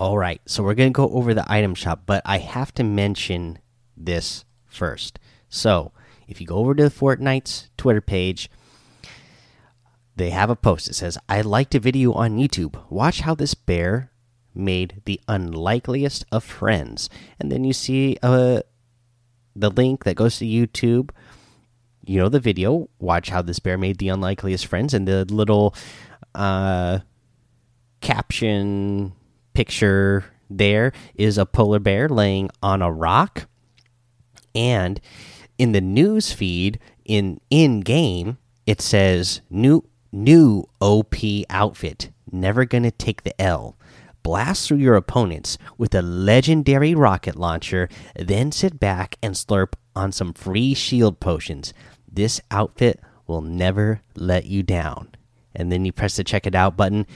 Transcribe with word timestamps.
All 0.00 0.16
right, 0.16 0.40
so 0.46 0.62
we're 0.62 0.72
going 0.72 0.94
to 0.94 0.96
go 0.96 1.10
over 1.10 1.34
the 1.34 1.44
item 1.46 1.74
shop, 1.74 2.04
but 2.06 2.22
I 2.24 2.38
have 2.38 2.72
to 2.76 2.82
mention 2.82 3.58
this 3.94 4.46
first. 4.64 5.18
So, 5.50 5.92
if 6.26 6.40
you 6.40 6.46
go 6.46 6.56
over 6.56 6.74
to 6.76 6.84
Fortnite's 6.84 7.68
Twitter 7.76 8.00
page, 8.00 8.50
they 10.16 10.30
have 10.30 10.48
a 10.48 10.56
post 10.56 10.86
that 10.86 10.94
says, 10.94 11.18
I 11.28 11.42
liked 11.42 11.74
a 11.74 11.78
video 11.78 12.14
on 12.14 12.38
YouTube. 12.38 12.82
Watch 12.88 13.20
how 13.20 13.34
this 13.34 13.52
bear 13.52 14.10
made 14.54 15.02
the 15.04 15.20
unlikeliest 15.28 16.24
of 16.32 16.44
friends. 16.44 17.10
And 17.38 17.52
then 17.52 17.62
you 17.64 17.74
see 17.74 18.16
uh, 18.22 18.62
the 19.54 19.70
link 19.70 20.04
that 20.04 20.16
goes 20.16 20.38
to 20.38 20.46
YouTube. 20.46 21.10
You 22.06 22.20
know 22.20 22.30
the 22.30 22.40
video. 22.40 22.88
Watch 23.00 23.28
how 23.28 23.42
this 23.42 23.58
bear 23.58 23.76
made 23.76 23.98
the 23.98 24.08
unlikeliest 24.08 24.64
friends, 24.64 24.94
and 24.94 25.06
the 25.06 25.26
little 25.26 25.74
uh, 26.34 27.00
caption 28.00 29.12
picture 29.60 30.24
there 30.48 30.90
is 31.14 31.36
a 31.36 31.44
polar 31.44 31.78
bear 31.78 32.08
laying 32.08 32.48
on 32.62 32.80
a 32.80 32.90
rock. 32.90 33.46
And 34.54 34.98
in 35.58 35.72
the 35.72 35.82
news 35.82 36.32
feed 36.32 36.78
in 37.04 37.42
in 37.50 37.80
game 37.80 38.38
it 38.64 38.80
says 38.80 39.42
new 39.50 39.84
new 40.10 40.64
op 40.80 41.14
outfit 41.50 42.10
never 42.32 42.64
gonna 42.64 42.90
take 42.90 43.22
the 43.22 43.38
l. 43.38 43.76
Blast 44.22 44.66
through 44.66 44.78
your 44.78 44.96
opponents 44.96 45.58
with 45.76 45.94
a 45.94 46.00
legendary 46.00 46.94
rocket 46.94 47.36
launcher 47.36 47.90
then 48.16 48.50
sit 48.52 48.80
back 48.80 49.16
and 49.22 49.34
slurp 49.34 49.74
on 49.94 50.10
some 50.10 50.32
free 50.32 50.72
shield 50.72 51.20
potions. 51.20 51.74
This 52.10 52.40
outfit 52.50 52.98
will 53.26 53.42
never 53.42 54.00
let 54.14 54.46
you 54.46 54.62
down. 54.62 55.10
And 55.54 55.70
then 55.70 55.84
you 55.84 55.92
press 55.92 56.16
the 56.16 56.24
check 56.24 56.46
it 56.46 56.54
out 56.54 56.78
button 56.78 57.06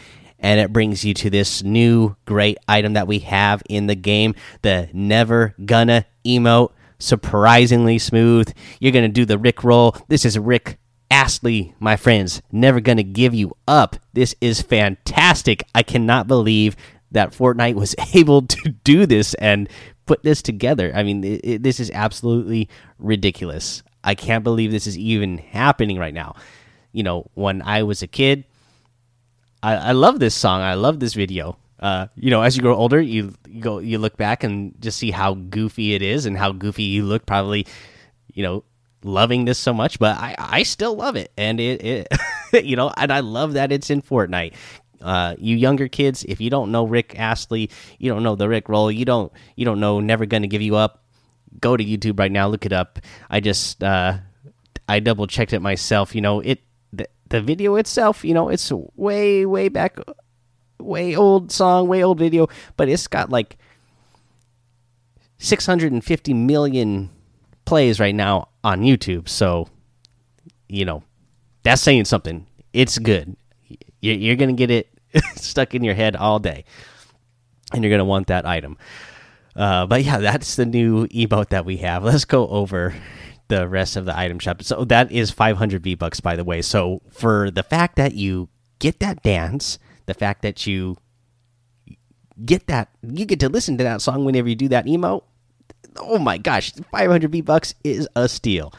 and 0.45 0.61
it 0.61 0.75
brings 0.75 1.03
you 1.07 1.15
to 1.15 1.30
this 1.30 1.62
new 1.62 2.15
great 2.27 2.59
item 2.69 2.93
that 2.93 3.09
we 3.09 3.21
have 3.21 3.62
in 3.66 3.87
the 3.87 3.95
game 3.95 4.35
the 4.61 4.91
never 4.93 5.55
gonna 5.65 6.05
emote. 6.23 6.71
Surprisingly 6.99 7.99
smooth. 7.99 8.52
You're 8.79 8.93
gonna 8.93 9.09
do 9.09 9.24
the 9.24 9.38
rick 9.38 9.65
roll. 9.65 9.96
This 10.09 10.27
is 10.27 10.38
rick 10.38 10.79
astley 11.10 11.74
my 11.80 11.96
friends. 11.96 12.43
Never 12.52 12.80
gonna 12.80 13.02
give 13.02 13.33
you 13.33 13.57
up. 13.66 13.96
This 14.13 14.35
is 14.43 14.60
fantastic. 14.60 15.63
I 15.74 15.83
cannot 15.83 16.29
believe 16.29 16.77
that 17.11 17.33
fortnite 17.33 17.74
was 17.74 17.95
able 18.15 18.43
to 18.43 18.68
do 18.68 19.07
this 19.07 19.33
and 19.35 19.66
put 20.05 20.23
this 20.24 20.43
together. 20.43 20.93
I 20.95 21.05
mean 21.05 21.24
it, 21.24 21.40
it, 21.43 21.63
this 21.63 21.80
is 21.80 21.90
absolutely 21.95 22.68
ridiculous. 22.99 23.83
I 24.05 24.15
can't 24.15 24.45
believe 24.45 24.73
this 24.73 24.87
is 24.87 24.99
even 24.99 25.38
happening 25.38 25.99
right 25.99 26.13
now. 26.13 26.37
You 26.93 27.02
know 27.02 27.30
when 27.33 27.63
i 27.63 27.83
was 27.83 28.02
a 28.02 28.07
kid 28.07 28.45
I, 29.65 29.76
I 29.76 29.93
love 29.93 30.20
this 30.20 30.34
song. 30.34 30.60
I 30.60 30.74
love 30.74 31.01
this 31.01 31.15
video. 31.15 31.57
Uh, 31.80 32.09
you 32.16 32.30
know, 32.30 32.43
as 32.43 32.54
you 32.54 32.62
grow 32.62 32.76
older, 32.76 33.01
you, 33.01 33.32
you 33.48 33.62
go, 33.62 33.79
you 33.79 33.98
look 33.98 34.18
back 34.18 34.45
and 34.45 34.74
just 34.79 34.98
see 34.98 35.10
how 35.10 35.34
goofy 35.34 35.95
it 35.95 36.02
is 36.02 36.26
and 36.26 36.37
how 36.37 36.52
goofy 36.52 36.82
you 36.82 37.04
look. 37.04 37.24
Probably, 37.24 37.66
you 38.34 38.43
know, 38.43 38.65
loving 39.02 39.46
this 39.46 39.59
so 39.59 39.73
much, 39.73 39.98
but 39.98 40.18
I, 40.18 40.34
I 40.38 40.62
still 40.65 40.95
love 40.95 41.16
it, 41.16 41.32
and 41.38 41.60
it, 41.60 41.82
it 41.82 42.09
you 42.65 42.76
know, 42.76 42.93
and 42.95 43.10
I 43.10 43.21
love 43.21 43.54
that 43.54 43.73
it's 43.73 43.88
in 43.88 44.02
Fortnite. 44.02 44.52
Uh, 45.01 45.34
you 45.38 45.56
younger 45.56 45.88
kids, 45.88 46.24
if 46.28 46.43
you 46.43 46.51
don't 46.51 46.71
know 46.71 46.87
Rick 46.87 47.18
Astley, 47.18 47.71
you 47.99 48.10
don't 48.10 48.23
know 48.23 48.37
the 48.37 48.49
Rick 48.49 48.68
Roll, 48.68 48.93
you 48.93 49.06
don't, 49.06 49.32
you 49.56 49.65
don't 49.65 49.80
know 49.80 49.99
Never 49.99 50.26
Gonna 50.26 50.46
Give 50.46 50.62
You 50.62 50.76
Up. 50.76 51.02
Go 51.59 51.74
to 51.76 51.84
YouTube 51.84 52.18
right 52.18 52.32
now, 52.32 52.49
look 52.49 52.66
it 52.66 52.73
up. 52.73 52.99
I 53.30 53.40
just, 53.40 53.82
uh, 53.82 54.18
I 54.87 55.01
double 55.01 55.26
checked 55.26 55.54
it 55.54 55.60
myself. 55.60 56.15
You 56.15 56.21
know, 56.21 56.40
it 56.40 56.60
the 56.96 57.09
the 57.28 57.40
video 57.40 57.76
itself, 57.76 58.24
you 58.24 58.34
know, 58.34 58.48
it's 58.48 58.70
way 58.96 59.46
way 59.46 59.68
back, 59.68 59.98
way 60.78 61.16
old 61.16 61.50
song, 61.50 61.88
way 61.88 62.02
old 62.02 62.18
video, 62.18 62.48
but 62.76 62.88
it's 62.88 63.06
got 63.06 63.30
like 63.30 63.56
650 65.38 66.34
million 66.34 67.10
plays 67.65 67.98
right 67.98 68.15
now 68.15 68.48
on 68.62 68.82
YouTube. 68.82 69.28
So, 69.28 69.69
you 70.69 70.84
know, 70.84 71.03
that's 71.62 71.83
saying 71.83 72.04
something. 72.04 72.47
It's 72.72 72.99
good. 72.99 73.37
You're 74.00 74.37
gonna 74.37 74.53
get 74.53 74.71
it 74.71 74.88
stuck 75.37 75.75
in 75.75 75.83
your 75.83 75.94
head 75.94 76.16
all 76.16 76.38
day, 76.38 76.65
and 77.72 77.83
you're 77.83 77.91
gonna 77.91 78.04
want 78.04 78.27
that 78.28 78.47
item. 78.47 78.77
Uh, 79.56 79.87
but 79.87 80.04
yeah, 80.04 80.19
that's 80.19 80.56
the 80.56 80.66
new 80.66 81.06
emote 81.09 81.50
that 81.50 81.65
we 81.65 81.78
have. 81.78 82.04
Let's 82.04 82.25
go 82.25 82.49
over 82.49 82.94
the 83.49 83.69
rest 83.69 83.97
of 83.97 84.05
the 84.05 84.16
item 84.16 84.38
shop. 84.38 84.62
So 84.62 84.84
that 84.87 85.12
is 85.12 85.31
500 85.31 85.82
V 85.82 85.94
bucks, 85.94 86.21
by 86.21 86.37
the 86.37 86.44
way. 86.44 86.62
So 86.62 87.03
for 87.10 87.50
the 87.50 87.62
fact 87.62 87.97
that 87.97 88.15
you 88.15 88.49
get 88.78 89.00
that 89.00 89.22
dance, 89.22 89.78
the 90.06 90.15
fact 90.15 90.43
that 90.43 90.66
you 90.66 90.97
get 92.44 92.66
that, 92.66 92.88
you 93.03 93.25
get 93.25 93.41
to 93.41 93.49
listen 93.49 93.78
to 93.78 93.84
that 93.84 94.03
song 94.03 94.25
whenever 94.25 94.49
you 94.49 94.54
do 94.54 94.69
that 94.69 94.87
emote. 94.87 95.22
Oh 95.99 96.19
my 96.19 96.38
gosh, 96.38 96.72
500 96.72 97.31
V 97.31 97.41
bucks 97.41 97.75
is 97.84 98.09
a 98.16 98.28
steal. 98.28 98.72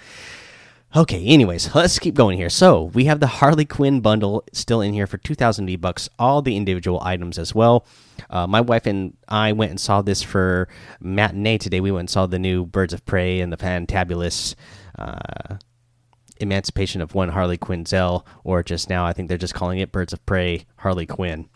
Okay, 0.95 1.25
anyways, 1.25 1.75
let's 1.75 1.99
keep 1.99 2.15
going 2.15 2.37
here. 2.37 2.49
So 2.49 2.83
we 2.83 3.05
have 3.05 3.19
the 3.19 3.27
Harley 3.27 3.65
Quinn 3.65 3.99
bundle 3.99 4.45
still 4.53 4.79
in 4.79 4.93
here 4.93 5.07
for 5.07 5.17
2,000 5.17 5.65
V 5.65 5.75
bucks, 5.75 6.07
all 6.17 6.41
the 6.41 6.55
individual 6.55 7.01
items 7.03 7.37
as 7.37 7.53
well. 7.53 7.85
Uh, 8.29 8.47
my 8.47 8.61
wife 8.61 8.85
and 8.85 9.17
I 9.27 9.51
went 9.51 9.71
and 9.71 9.79
saw 9.79 10.01
this 10.01 10.23
for 10.23 10.69
matinee 11.01 11.57
today. 11.57 11.81
We 11.81 11.91
went 11.91 12.01
and 12.01 12.09
saw 12.09 12.27
the 12.27 12.39
new 12.39 12.65
Birds 12.65 12.93
of 12.93 13.05
Prey 13.05 13.41
and 13.41 13.51
the 13.51 13.57
fantabulous 13.57 14.55
uh, 14.97 15.57
Emancipation 16.37 17.01
of 17.01 17.13
One 17.13 17.29
Harley 17.29 17.57
Quinzel, 17.57 18.25
or 18.45 18.63
just 18.63 18.89
now, 18.89 19.05
I 19.05 19.11
think 19.11 19.27
they're 19.27 19.37
just 19.37 19.53
calling 19.53 19.79
it 19.79 19.91
Birds 19.91 20.13
of 20.13 20.25
Prey 20.25 20.65
Harley 20.77 21.05
Quinn. 21.05 21.49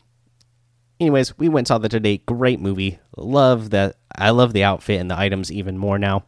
Anyways, 1.00 1.38
we 1.38 1.48
went 1.48 1.60
and 1.60 1.68
saw 1.70 1.78
that 1.78 1.90
today. 1.90 2.18
Great 2.18 2.60
movie. 2.60 3.00
Love 3.16 3.70
that. 3.70 3.96
I 4.14 4.32
love 4.32 4.52
the 4.52 4.66
outfit 4.66 5.00
and 5.00 5.10
the 5.10 5.18
items 5.18 5.50
even 5.50 5.78
more 5.78 5.98
now. 5.98 6.26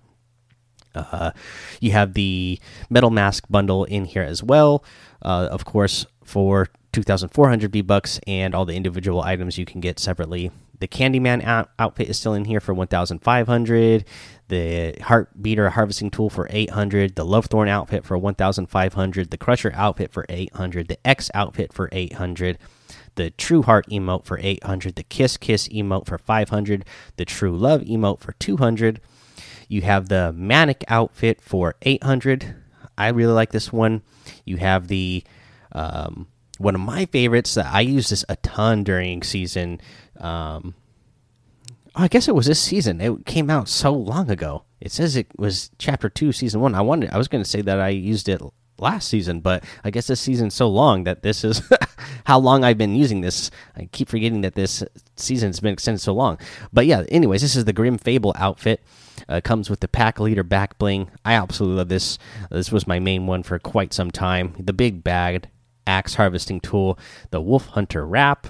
Uh, 0.95 1.31
you 1.79 1.91
have 1.91 2.13
the 2.13 2.59
metal 2.89 3.09
mask 3.09 3.45
bundle 3.49 3.85
in 3.85 4.05
here 4.05 4.23
as 4.23 4.43
well. 4.43 4.83
Uh, 5.21 5.47
of 5.51 5.65
course, 5.65 6.05
for 6.23 6.69
2,400 6.93 7.71
V 7.71 7.81
bucks, 7.81 8.19
and 8.27 8.53
all 8.53 8.65
the 8.65 8.75
individual 8.75 9.21
items 9.21 9.57
you 9.57 9.65
can 9.65 9.79
get 9.81 9.99
separately. 9.99 10.51
The 10.79 10.87
Candyman 10.87 11.43
out 11.43 11.69
outfit 11.77 12.09
is 12.09 12.17
still 12.17 12.33
in 12.33 12.45
here 12.45 12.59
for 12.59 12.73
1,500. 12.73 14.05
The 14.47 14.97
Heartbeater 15.01 15.69
harvesting 15.69 16.09
tool 16.09 16.29
for 16.29 16.47
800. 16.49 17.15
The 17.15 17.23
Love 17.23 17.45
Thorn 17.45 17.69
outfit 17.69 18.03
for 18.03 18.17
1,500. 18.17 19.29
The 19.29 19.37
Crusher 19.37 19.71
outfit 19.75 20.11
for 20.11 20.25
800. 20.27 20.87
The 20.87 21.07
X 21.07 21.29
outfit 21.33 21.71
for 21.71 21.87
800 21.91 22.57
the 23.15 23.29
True 23.31 23.61
Heart 23.61 23.89
emote 23.89 24.25
for 24.25 24.39
800, 24.41 24.95
the 24.95 25.03
Kiss 25.03 25.37
Kiss 25.37 25.67
emote 25.67 26.05
for 26.05 26.17
500, 26.17 26.85
the 27.17 27.25
True 27.25 27.55
Love 27.55 27.81
emote 27.81 28.19
for 28.19 28.33
200, 28.33 29.01
you 29.71 29.81
have 29.83 30.09
the 30.09 30.33
Manic 30.33 30.83
outfit 30.89 31.39
for 31.39 31.75
800. 31.81 32.55
I 32.97 33.07
really 33.07 33.31
like 33.31 33.51
this 33.51 33.71
one. 33.71 34.01
You 34.43 34.57
have 34.57 34.89
the 34.89 35.23
um, 35.71 36.27
one 36.57 36.75
of 36.75 36.81
my 36.81 37.05
favorites 37.05 37.53
that 37.55 37.73
I 37.73 37.79
use 37.79 38.09
this 38.09 38.25
a 38.27 38.35
ton 38.35 38.83
during 38.83 39.23
season. 39.23 39.79
Um, 40.19 40.75
I 41.95 42.09
guess 42.09 42.27
it 42.27 42.35
was 42.35 42.47
this 42.47 42.59
season. 42.59 42.99
It 42.99 43.25
came 43.25 43.49
out 43.49 43.69
so 43.69 43.93
long 43.93 44.29
ago. 44.29 44.65
It 44.81 44.91
says 44.91 45.15
it 45.15 45.27
was 45.37 45.71
chapter 45.77 46.09
two, 46.09 46.33
season 46.33 46.59
one. 46.59 46.75
I 46.75 46.81
wanted. 46.81 47.11
I 47.11 47.17
was 47.17 47.29
going 47.29 47.43
to 47.43 47.49
say 47.49 47.61
that 47.61 47.79
I 47.79 47.89
used 47.89 48.27
it 48.27 48.41
last 48.77 49.07
season, 49.07 49.39
but 49.39 49.63
I 49.85 49.89
guess 49.89 50.07
this 50.07 50.19
season's 50.19 50.53
so 50.53 50.67
long 50.67 51.05
that 51.05 51.23
this 51.23 51.45
is 51.45 51.61
how 52.25 52.39
long 52.39 52.65
I've 52.65 52.77
been 52.77 52.95
using 52.95 53.21
this. 53.21 53.49
I 53.77 53.85
keep 53.93 54.09
forgetting 54.09 54.41
that 54.41 54.55
this 54.55 54.83
season's 55.15 55.61
been 55.61 55.73
extended 55.73 56.01
so 56.01 56.13
long. 56.13 56.39
But 56.73 56.87
yeah, 56.87 57.03
anyways, 57.07 57.41
this 57.41 57.55
is 57.55 57.63
the 57.63 57.71
Grim 57.71 57.97
Fable 57.97 58.33
outfit. 58.37 58.81
Uh, 59.27 59.41
comes 59.41 59.69
with 59.69 59.79
the 59.79 59.87
pack 59.87 60.19
leader 60.19 60.43
back 60.43 60.77
bling. 60.77 61.09
I 61.23 61.33
absolutely 61.33 61.77
love 61.77 61.89
this. 61.89 62.17
This 62.49 62.71
was 62.71 62.87
my 62.87 62.99
main 62.99 63.27
one 63.27 63.43
for 63.43 63.59
quite 63.59 63.93
some 63.93 64.11
time. 64.11 64.55
The 64.59 64.73
big 64.73 65.03
bag 65.03 65.49
axe 65.87 66.15
harvesting 66.15 66.59
tool, 66.59 66.97
the 67.31 67.41
Wolf 67.41 67.67
Hunter 67.67 68.05
wrap. 68.05 68.47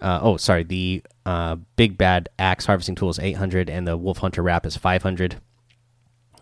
Uh, 0.00 0.18
oh, 0.22 0.36
sorry, 0.36 0.64
the 0.64 1.02
uh, 1.26 1.56
big 1.76 1.98
bad 1.98 2.28
axe 2.38 2.66
harvesting 2.66 2.94
tool 2.94 3.10
is 3.10 3.18
800, 3.18 3.68
and 3.68 3.86
the 3.86 3.96
Wolf 3.96 4.18
Hunter 4.18 4.42
wrap 4.42 4.64
is 4.64 4.76
500 4.76 5.36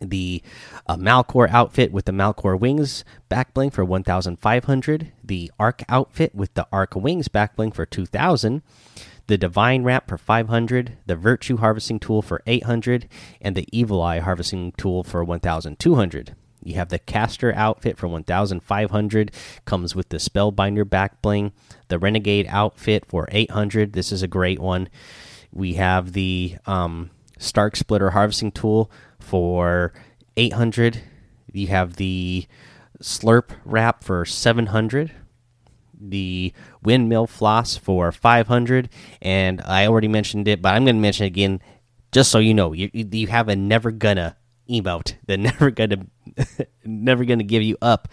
the 0.00 0.42
uh, 0.86 0.96
Malcore 0.96 1.50
outfit 1.50 1.92
with 1.92 2.04
the 2.04 2.12
Malcore 2.12 2.58
wings 2.58 3.04
back 3.28 3.54
bling 3.54 3.70
for 3.70 3.84
1500, 3.84 5.12
the 5.24 5.50
Arc 5.58 5.82
outfit 5.88 6.34
with 6.34 6.54
the 6.54 6.66
Arc 6.72 6.94
wings 6.94 7.28
back 7.28 7.56
bling 7.56 7.72
for 7.72 7.86
2000, 7.86 8.62
the 9.28 9.38
Divine 9.38 9.84
wrap 9.84 10.08
for 10.08 10.18
500, 10.18 10.96
the 11.06 11.14
Virtue 11.14 11.58
harvesting 11.58 12.00
tool 12.00 12.22
for 12.22 12.42
800, 12.46 13.08
and 13.40 13.54
the 13.54 13.68
Evil 13.70 14.02
Eye 14.02 14.18
harvesting 14.18 14.72
tool 14.72 15.04
for 15.04 15.22
1200. 15.22 16.34
You 16.64 16.74
have 16.74 16.88
the 16.88 16.98
Caster 16.98 17.54
outfit 17.54 17.98
for 17.98 18.08
1500, 18.08 19.30
comes 19.66 19.94
with 19.94 20.08
the 20.08 20.16
Spellbinder 20.16 20.88
back 20.88 21.20
bling, 21.22 21.52
the 21.88 21.98
Renegade 21.98 22.46
outfit 22.48 23.04
for 23.06 23.28
800. 23.30 23.92
This 23.92 24.12
is 24.12 24.22
a 24.22 24.28
great 24.28 24.58
one. 24.58 24.88
We 25.52 25.74
have 25.74 26.14
the 26.14 26.56
um, 26.66 27.10
Stark 27.38 27.76
Splitter 27.76 28.10
harvesting 28.10 28.52
tool 28.52 28.90
for 29.18 29.92
800. 30.38 31.02
You 31.52 31.66
have 31.68 31.96
the 31.96 32.46
Slurp 33.02 33.50
wrap 33.66 34.02
for 34.02 34.24
700. 34.24 35.12
The 36.00 36.52
windmill 36.82 37.26
floss 37.26 37.76
for 37.76 38.12
500 38.12 38.88
and 39.20 39.60
i 39.62 39.86
already 39.86 40.08
mentioned 40.08 40.46
it 40.48 40.62
but 40.62 40.74
i'm 40.74 40.84
going 40.84 40.96
to 40.96 41.02
mention 41.02 41.24
it 41.24 41.28
again 41.28 41.60
just 42.12 42.30
so 42.30 42.38
you 42.38 42.54
know 42.54 42.72
you, 42.72 42.90
you 42.92 43.26
have 43.26 43.48
a 43.48 43.56
never 43.56 43.90
gonna 43.90 44.36
emote 44.68 45.14
the 45.26 45.36
never 45.36 45.70
gonna 45.70 46.06
never 46.84 47.24
gonna 47.24 47.42
give 47.42 47.62
you 47.62 47.76
up 47.82 48.08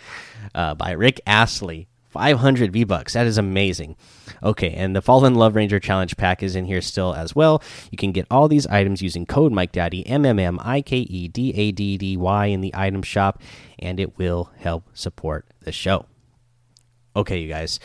uh, 0.56 0.74
by 0.74 0.92
rick 0.92 1.22
astley 1.28 1.88
500 2.16 2.72
V 2.72 2.86
bucks. 2.86 3.12
That 3.12 3.28
is 3.28 3.38
amazing. 3.38 3.98
Okay, 4.42 4.74
and 4.74 4.96
the 4.96 5.02
Fallen 5.02 5.36
Love 5.36 5.54
Ranger 5.54 5.82
Challenge 5.82 6.16
Pack 6.16 6.42
is 6.42 6.56
in 6.56 6.64
here 6.64 6.80
still 6.80 7.14
as 7.14 7.36
well. 7.36 7.62
You 7.92 7.98
can 7.98 8.14
get 8.14 8.26
all 8.32 8.48
these 8.48 8.66
items 8.68 9.02
using 9.02 9.26
code 9.26 9.52
Mike 9.52 9.74
Daddy 9.74 10.08
M 10.08 10.26
M 10.26 10.40
M 10.40 10.58
I 10.64 10.82
K 10.82 11.00
E 11.00 11.28
D 11.28 11.54
A 11.54 11.74
D 11.74 11.98
D 11.98 12.16
Y 12.16 12.46
in 12.46 12.62
the 12.62 12.74
item 12.74 13.02
shop, 13.02 13.42
and 13.80 14.00
it 14.00 14.18
will 14.18 14.50
help 14.56 14.86
support 14.94 15.46
the 15.60 15.74
show. 15.74 16.06
Okay, 17.16 17.40
you 17.40 17.48
guys. 17.48 17.80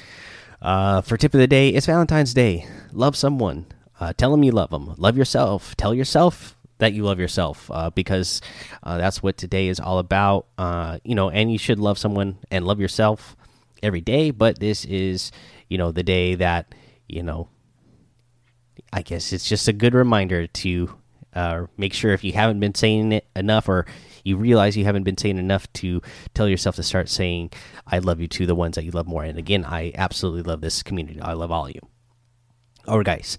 Uh, 0.61 1.01
for 1.03 1.17
tip 1.17 1.33
of 1.35 1.41
the 1.41 1.47
day, 1.47 1.69
it's 1.69 1.87
Valentine's 1.87 2.35
Day. 2.35 2.67
Love 2.93 3.15
someone. 3.15 3.67
Uh, 4.01 4.13
tell 4.13 4.33
them 4.33 4.43
you 4.43 4.51
love 4.51 4.71
them. 4.71 4.95
Love 4.99 5.17
yourself. 5.17 5.77
Tell 5.77 5.95
yourself 5.95 6.57
that 6.79 6.95
you 6.95 7.05
love 7.05 7.21
yourself 7.21 7.71
uh, 7.71 7.91
because 7.91 8.41
uh, 8.83 8.99
that's 8.99 9.23
what 9.23 9.37
today 9.37 9.69
is 9.69 9.79
all 9.79 9.99
about. 9.99 10.47
Uh, 10.59 10.99
you 11.05 11.15
know, 11.15 11.31
and 11.31 11.53
you 11.53 11.59
should 11.59 11.79
love 11.79 11.97
someone 11.97 12.39
and 12.51 12.67
love 12.67 12.81
yourself 12.81 13.37
every 13.83 14.01
day, 14.01 14.33
but 14.33 14.59
this 14.59 14.85
is, 14.85 15.31
you 15.69 15.79
know, 15.79 15.93
the 15.93 16.03
day 16.03 16.35
that, 16.35 16.75
you 17.09 17.23
know, 17.23 17.49
I 18.93 19.03
guess 19.03 19.33
it's 19.33 19.49
just 19.49 19.69
a 19.69 19.73
good 19.73 19.95
reminder 19.95 20.47
to 20.49 21.00
uh, 21.35 21.67
make 21.77 21.93
sure 21.93 22.13
if 22.13 22.25
you 22.25 22.33
haven't 22.33 22.61
been 22.61 22.75
saying 22.75 23.13
it 23.13 23.27
enough 23.37 23.69
or 23.69 23.87
you 24.25 24.37
realize 24.37 24.77
you 24.77 24.85
haven't 24.85 25.05
been 25.05 25.17
saying 25.17 25.39
enough 25.39 25.73
to 25.75 26.03
tell 26.35 26.49
yourself 26.49 26.77
to 26.77 26.83
start 26.83 27.09
saying, 27.09 27.51
I 27.87 27.99
love 27.99 28.21
you 28.21 28.29
to 28.29 28.47
the 28.47 28.55
ones 28.55 28.77
that 28.77 28.85
you 28.85 28.91
love 28.91 29.07
more. 29.07 29.25
And 29.25 29.39
again, 29.39 29.65
I 29.65 29.93
absolutely 29.95 30.43
love 30.43 30.61
this 30.61 30.83
community. 30.83 31.21
I 31.21 31.33
love 31.33 31.51
all 31.51 31.67
of 31.67 31.75
you. 31.75 31.81
All 32.87 32.99
right, 32.99 33.07
guys. 33.07 33.39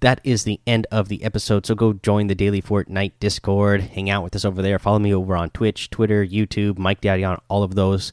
That 0.00 0.20
is 0.24 0.44
the 0.44 0.60
end 0.66 0.86
of 0.90 1.08
the 1.08 1.22
episode. 1.22 1.66
So 1.66 1.74
go 1.74 1.92
join 1.92 2.28
the 2.28 2.34
Daily 2.34 2.62
Fortnite 2.62 3.12
Discord. 3.20 3.82
Hang 3.82 4.08
out 4.08 4.22
with 4.22 4.34
us 4.34 4.46
over 4.46 4.62
there. 4.62 4.78
Follow 4.78 4.98
me 4.98 5.14
over 5.14 5.36
on 5.36 5.50
Twitch, 5.50 5.90
Twitter, 5.90 6.24
YouTube, 6.24 6.78
Mike 6.78 7.02
Daddy 7.02 7.22
on 7.22 7.38
all 7.48 7.62
of 7.62 7.74
those 7.74 8.12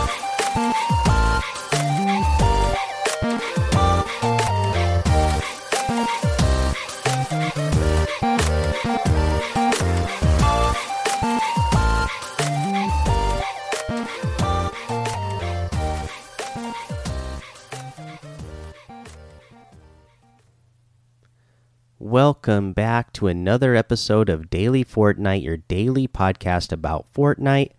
Welcome 22.03 22.73
back 22.73 23.13
to 23.13 23.27
another 23.27 23.75
episode 23.75 24.27
of 24.27 24.49
Daily 24.49 24.83
Fortnite, 24.83 25.43
your 25.43 25.57
daily 25.57 26.07
podcast 26.07 26.71
about 26.71 27.05
Fortnite. 27.13 27.73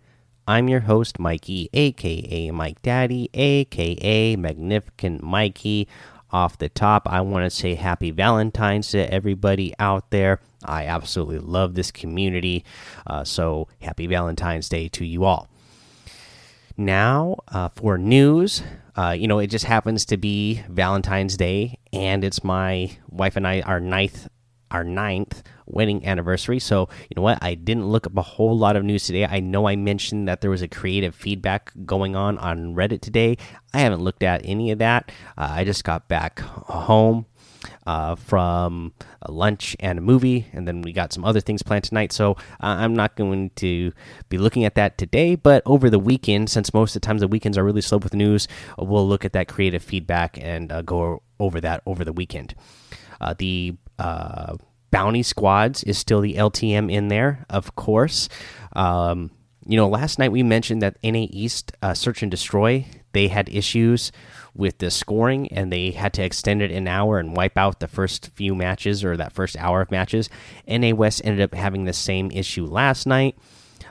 I'm 0.47 0.69
your 0.69 0.79
host, 0.79 1.19
Mikey, 1.19 1.69
aka 1.73 2.49
Mike 2.51 2.81
Daddy, 2.81 3.29
aka 3.33 4.37
Magnificent 4.37 5.21
Mikey. 5.21 5.89
Off 6.31 6.57
the 6.57 6.69
top, 6.69 7.05
I 7.05 7.19
want 7.19 7.43
to 7.43 7.49
say 7.49 7.75
happy 7.75 8.11
Valentine's 8.11 8.91
to 8.91 9.13
everybody 9.13 9.73
out 9.77 10.09
there. 10.09 10.39
I 10.63 10.85
absolutely 10.85 11.39
love 11.39 11.75
this 11.75 11.91
community. 11.91 12.63
Uh, 13.05 13.25
so, 13.25 13.67
happy 13.81 14.07
Valentine's 14.07 14.69
Day 14.69 14.87
to 14.87 15.03
you 15.03 15.25
all. 15.25 15.49
Now, 16.77 17.37
uh, 17.49 17.69
for 17.69 17.97
news, 17.97 18.63
uh, 18.95 19.15
you 19.17 19.27
know, 19.27 19.39
it 19.39 19.47
just 19.47 19.65
happens 19.65 20.05
to 20.05 20.17
be 20.17 20.63
Valentine's 20.69 21.37
Day, 21.37 21.79
and 21.91 22.23
it's 22.23 22.43
my 22.43 22.97
wife 23.09 23.35
and 23.35 23.47
I 23.47 23.61
our 23.61 23.79
ninth 23.79 24.27
our 24.73 24.83
ninth 24.83 25.43
wedding 25.67 26.05
anniversary. 26.05 26.59
So 26.59 26.89
you 27.03 27.15
know 27.15 27.21
what? 27.21 27.37
I 27.43 27.53
didn't 27.53 27.87
look 27.87 28.07
up 28.07 28.17
a 28.17 28.23
whole 28.23 28.57
lot 28.57 28.75
of 28.75 28.83
news 28.83 29.05
today. 29.05 29.25
I 29.25 29.39
know 29.39 29.67
I 29.67 29.75
mentioned 29.75 30.27
that 30.27 30.41
there 30.41 30.49
was 30.49 30.63
a 30.63 30.67
creative 30.67 31.13
feedback 31.15 31.71
going 31.85 32.15
on 32.15 32.39
on 32.39 32.73
Reddit 32.73 33.01
today. 33.01 33.37
I 33.73 33.81
haven't 33.81 34.01
looked 34.01 34.23
at 34.23 34.41
any 34.43 34.71
of 34.71 34.79
that. 34.79 35.11
Uh, 35.37 35.49
I 35.51 35.63
just 35.63 35.83
got 35.83 36.07
back 36.07 36.39
home 36.39 37.27
uh, 37.85 38.15
from 38.15 38.93
a 39.21 39.31
lunch 39.31 39.75
and 39.79 39.99
a 39.99 40.01
movie, 40.01 40.47
and 40.53 40.67
then 40.67 40.81
we 40.81 40.93
got 40.93 41.13
some 41.13 41.25
other 41.25 41.39
things 41.39 41.63
planned 41.63 41.83
tonight. 41.83 42.11
So 42.11 42.31
uh, 42.31 42.35
I'm 42.79 42.95
not 42.95 43.15
going 43.15 43.51
to 43.57 43.91
be 44.29 44.37
looking 44.37 44.65
at 44.65 44.75
that 44.75 44.97
today, 44.97 45.35
but 45.35 45.63
over 45.65 45.89
the 45.89 45.99
weekend, 45.99 46.49
since 46.49 46.73
most 46.73 46.95
of 46.95 47.01
the 47.01 47.05
times 47.05 47.21
the 47.21 47.27
weekends 47.27 47.57
are 47.57 47.63
really 47.63 47.81
slow 47.81 47.97
with 47.97 48.13
news, 48.13 48.47
we'll 48.77 49.07
look 49.07 49.25
at 49.25 49.33
that 49.33 49.47
creative 49.47 49.83
feedback 49.83 50.37
and 50.41 50.71
uh, 50.71 50.81
go 50.81 51.21
over 51.39 51.59
that 51.61 51.81
over 51.85 52.03
the 52.03 52.13
weekend. 52.13 52.55
Uh, 53.19 53.33
the 53.37 53.75
bounty 54.91 55.23
squads 55.23 55.83
is 55.83 55.97
still 55.97 56.21
the 56.21 56.35
LTM 56.35 56.91
in 56.91 57.07
there, 57.07 57.45
of 57.49 57.75
course. 57.75 58.29
Um, 58.73 59.31
you 59.65 59.77
know, 59.77 59.87
last 59.87 60.19
night 60.19 60.31
we 60.31 60.43
mentioned 60.43 60.81
that 60.81 60.97
NA 61.03 61.27
East 61.29 61.71
uh, 61.81 61.93
Search 61.93 62.21
and 62.21 62.29
Destroy 62.29 62.85
they 63.13 63.27
had 63.27 63.47
issues 63.49 64.11
with 64.55 64.77
the 64.77 64.91
scoring 64.91 65.51
and 65.51 65.71
they 65.71 65.91
had 65.91 66.13
to 66.13 66.23
extend 66.23 66.61
it 66.61 66.71
an 66.71 66.87
hour 66.87 67.19
and 67.19 67.35
wipe 67.35 67.57
out 67.57 67.79
the 67.79 67.87
first 67.87 68.29
few 68.35 68.53
matches 68.53 69.03
or 69.03 69.17
that 69.17 69.33
first 69.33 69.57
hour 69.57 69.81
of 69.81 69.91
matches. 69.91 70.29
NA 70.67 70.93
West 70.93 71.21
ended 71.23 71.41
up 71.41 71.53
having 71.53 71.85
the 71.85 71.93
same 71.93 72.29
issue 72.31 72.65
last 72.65 73.07
night. 73.07 73.37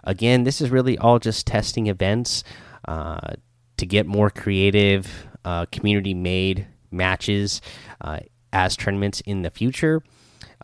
Again, 0.04 0.44
this 0.44 0.60
is 0.60 0.70
really 0.70 0.98
all 0.98 1.18
just 1.18 1.46
testing 1.46 1.86
events 1.86 2.44
uh, 2.86 3.34
to 3.76 3.86
get 3.86 4.06
more 4.06 4.30
creative, 4.30 5.26
uh, 5.44 5.66
community 5.66 6.14
made 6.14 6.66
matches 6.90 7.60
uh, 8.00 8.20
as 8.52 8.76
tournaments 8.76 9.20
in 9.22 9.42
the 9.42 9.50
future. 9.50 10.02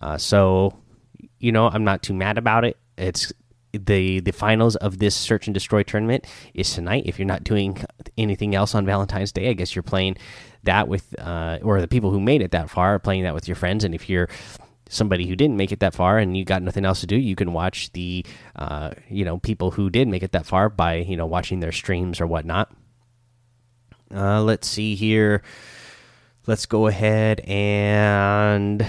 Uh, 0.01 0.19
so, 0.19 0.77
you 1.39 1.51
know, 1.51 1.69
I'm 1.69 1.85
not 1.85 2.03
too 2.03 2.15
mad 2.15 2.39
about 2.39 2.65
it. 2.65 2.77
It's 2.97 3.33
the 3.87 4.21
the 4.21 4.33
finals 4.33 4.77
of 4.77 4.99
this 4.99 5.15
search 5.15 5.47
and 5.47 5.55
destroy 5.55 5.83
tournament 5.83 6.27
is 6.55 6.73
tonight. 6.73 7.05
If 7.07 7.19
you're 7.19 7.27
not 7.27 7.45
doing 7.45 7.85
anything 8.17 8.55
else 8.55 8.75
on 8.75 8.87
Valentine's 8.87 9.33
Day, 9.33 9.49
I 9.49 9.53
guess 9.53 9.75
you're 9.75 9.83
playing 9.83 10.17
that 10.65 10.89
with 10.89 11.15
uh, 11.19 11.59
or 11.63 11.81
the 11.81 11.89
people 11.89 12.11
who 12.11 12.21
made 12.21 12.43
it 12.43 12.51
that 12.53 12.71
far 12.71 12.95
are 12.95 12.99
playing 12.99 13.23
that 13.23 13.35
with 13.35 13.49
your 13.49 13.55
friends. 13.55 13.85
And 13.85 13.95
if 13.95 14.09
you're 14.09 14.29
somebody 14.89 15.27
who 15.27 15.37
didn't 15.37 15.57
make 15.57 15.71
it 15.73 15.81
that 15.81 15.95
far 15.95 16.19
and 16.19 16.37
you 16.37 16.45
got 16.45 16.63
nothing 16.63 16.85
else 16.85 17.01
to 17.01 17.07
do, 17.07 17.17
you 17.17 17.37
can 17.37 17.53
watch 17.53 17.93
the 17.93 18.25
uh, 18.57 18.91
you 19.09 19.25
know 19.25 19.39
people 19.39 19.71
who 19.71 19.91
did 19.91 20.09
make 20.09 20.23
it 20.23 20.33
that 20.33 20.47
far 20.47 20.69
by 20.69 20.97
you 20.97 21.17
know 21.17 21.27
watching 21.27 21.61
their 21.61 21.73
streams 21.73 22.21
or 22.21 22.27
whatnot. 22.27 22.73
Uh, 24.15 24.43
let's 24.43 24.69
see 24.69 24.95
here. 24.95 25.43
Let's 26.47 26.65
go 26.65 26.87
ahead 26.87 27.41
and 27.41 28.87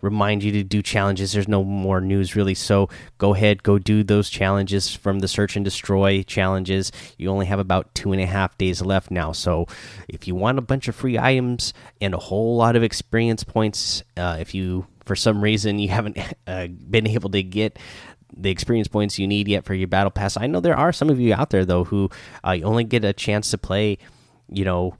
remind 0.00 0.42
you 0.42 0.52
to 0.52 0.62
do 0.62 0.82
challenges. 0.82 1.32
There's 1.32 1.48
no 1.48 1.64
more 1.64 2.00
news 2.00 2.36
really, 2.36 2.54
so 2.54 2.88
go 3.18 3.34
ahead, 3.34 3.62
go 3.62 3.78
do 3.78 4.02
those 4.02 4.30
challenges 4.30 4.94
from 4.94 5.20
the 5.20 5.28
search 5.28 5.56
and 5.56 5.64
destroy 5.64 6.22
challenges. 6.22 6.92
You 7.18 7.30
only 7.30 7.46
have 7.46 7.58
about 7.58 7.94
two 7.94 8.12
and 8.12 8.20
a 8.20 8.26
half 8.26 8.56
days 8.58 8.82
left 8.82 9.10
now, 9.10 9.32
so 9.32 9.66
if 10.08 10.26
you 10.26 10.34
want 10.34 10.58
a 10.58 10.62
bunch 10.62 10.88
of 10.88 10.94
free 10.94 11.18
items 11.18 11.72
and 12.00 12.14
a 12.14 12.18
whole 12.18 12.56
lot 12.56 12.76
of 12.76 12.82
experience 12.82 13.44
points, 13.44 14.02
uh, 14.16 14.36
if 14.40 14.54
you 14.54 14.86
for 15.04 15.16
some 15.16 15.42
reason 15.42 15.78
you 15.78 15.88
haven't 15.88 16.18
uh, 16.46 16.66
been 16.66 17.06
able 17.06 17.30
to 17.30 17.42
get 17.42 17.78
the 18.36 18.50
experience 18.50 18.86
points 18.86 19.18
you 19.18 19.26
need 19.26 19.48
yet 19.48 19.64
for 19.64 19.74
your 19.74 19.88
battle 19.88 20.10
pass, 20.10 20.36
I 20.36 20.46
know 20.46 20.60
there 20.60 20.76
are 20.76 20.92
some 20.92 21.10
of 21.10 21.20
you 21.20 21.34
out 21.34 21.50
there 21.50 21.64
though 21.64 21.84
who 21.84 22.10
uh, 22.44 22.58
only 22.62 22.84
get 22.84 23.04
a 23.04 23.12
chance 23.12 23.50
to 23.50 23.58
play, 23.58 23.98
you 24.48 24.64
know, 24.64 24.96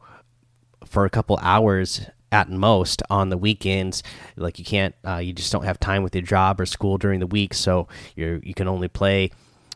for 0.85 1.04
a 1.04 1.11
couple 1.11 1.38
hours 1.40 2.00
at 2.32 2.50
most 2.50 3.02
on 3.10 3.28
the 3.30 3.37
weekends. 3.37 4.02
Like 4.37 4.58
you 4.58 4.64
can't 4.64 4.94
uh, 5.06 5.16
you 5.16 5.32
just 5.32 5.52
don't 5.52 5.64
have 5.64 5.80
time 5.80 6.02
with 6.02 6.14
your 6.14 6.22
job 6.22 6.60
or 6.60 6.66
school 6.66 6.99
during 6.99 7.20
the 7.20 7.26
week 7.26 7.54
so 7.54 7.88
you 8.16 8.40
you 8.42 8.54
can 8.54 8.68
only 8.68 8.88
play 8.88 9.30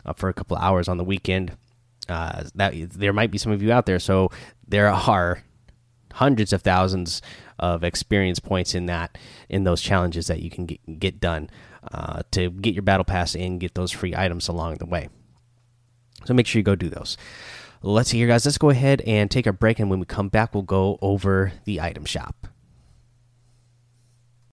uh, 0.05 0.13
for 0.13 0.29
a 0.29 0.35
couple 0.35 0.57
hours 0.57 0.89
on 0.89 0.97
the 0.97 1.05
weekend. 1.05 1.57
Uh, 2.07 2.45
that 2.55 2.75
there 2.91 3.15
might 3.15 3.31
be 3.31 3.39
some 3.39 3.51
of 3.51 3.63
you 3.63 3.73
out 3.73 3.87
there 3.87 3.99
so 3.99 4.31
there 4.69 4.91
are 4.91 5.43
hundreds 6.13 6.53
of 6.53 6.61
thousands 6.61 7.23
of 7.59 7.83
experience 7.83 8.39
points 8.39 8.75
in 8.75 8.87
that 8.87 9.17
in 9.49 9.65
those 9.65 9.81
challenges 9.81 10.27
that 10.27 10.41
you 10.41 10.51
can 10.51 10.67
get, 10.67 10.99
get 10.99 11.19
done 11.19 11.49
uh, 11.93 12.23
to 12.31 12.51
get 12.51 12.75
your 12.75 12.83
battle 12.83 13.05
pass 13.05 13.35
and 13.35 13.59
get 13.59 13.75
those 13.75 13.91
free 13.91 14.15
items 14.15 14.49
along 14.49 14.75
the 14.77 14.87
way. 14.87 15.09
So 16.25 16.35
make 16.35 16.47
sure 16.47 16.59
you 16.59 16.65
go 16.65 16.75
do 16.75 16.89
those 16.89 17.17
let's 17.93 18.11
see 18.11 18.19
here, 18.19 18.27
guys. 18.27 18.45
Let's 18.45 18.59
go 18.59 18.71
ahead 18.71 19.01
and 19.03 19.31
take 19.31 19.47
a 19.47 19.53
break, 19.53 19.79
and 19.79 19.91
when 19.91 20.01
we 20.01 20.07
come 20.07 20.29
back, 20.29 20.55
we'll 20.55 20.63
go 20.63 20.99
over 21.03 21.53
the 21.65 21.81
item 21.81 22.05
shop. 22.05 22.49